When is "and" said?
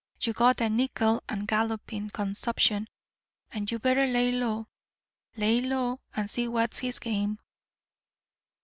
1.29-1.47, 3.51-3.69, 6.15-6.27